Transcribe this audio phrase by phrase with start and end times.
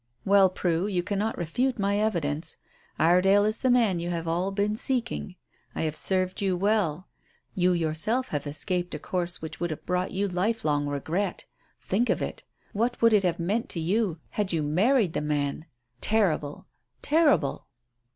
[0.25, 2.57] "Well, Prue, you cannot refute my evidence.
[2.97, 5.35] Iredale is the man you have all been seeking.
[5.75, 7.07] I have served you well.
[7.53, 11.45] You yourself have escaped a course which would have brought you lifelong regret.
[11.83, 12.43] Think of it!
[12.73, 15.67] What would it have meant to you had you married the man?
[16.01, 16.65] Terrible!
[17.03, 17.67] Terrible!"